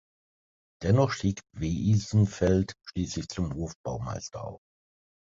[0.81, 4.61] Dennoch stieg Wiesenfeld schließlich zum Hofbaumeister auf.